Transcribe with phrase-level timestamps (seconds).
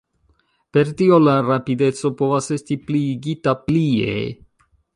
[0.77, 4.17] Per tio la rapideco povas esti pliigita plie.